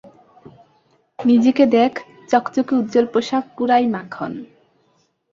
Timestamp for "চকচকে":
2.29-2.73